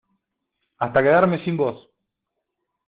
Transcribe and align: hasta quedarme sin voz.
hasta 0.79 1.03
quedarme 1.03 1.45
sin 1.45 1.55
voz. 1.57 1.87